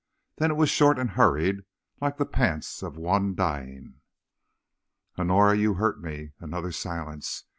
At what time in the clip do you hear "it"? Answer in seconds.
0.49-0.55